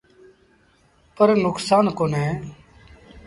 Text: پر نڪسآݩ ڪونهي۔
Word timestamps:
پر 1.15 1.29
نڪسآݩ 1.43 1.85
ڪونهي۔ 1.97 2.27